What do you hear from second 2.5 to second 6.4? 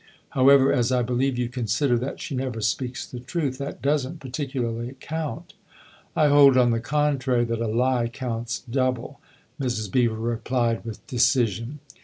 speaks the truth, that doesn't particularly count."" I